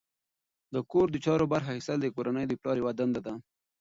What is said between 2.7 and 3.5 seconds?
یوه دنده ده.